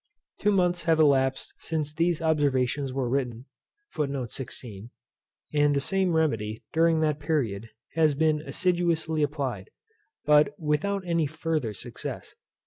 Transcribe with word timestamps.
Two 0.39 0.51
months 0.51 0.85
have 0.85 0.99
elapsed 0.99 1.53
since 1.59 1.93
these 1.93 2.23
observations 2.23 2.91
were 2.91 3.07
written, 3.07 3.45
and 3.95 4.89
the 5.51 5.79
same 5.79 6.13
remedy, 6.15 6.63
during 6.73 7.01
that 7.01 7.19
period, 7.19 7.69
has 7.93 8.15
been 8.15 8.41
assiduously 8.41 9.21
applied, 9.21 9.69
but 10.25 10.59
without 10.59 11.03
any 11.05 11.27
further 11.27 11.75
success. 11.75 12.33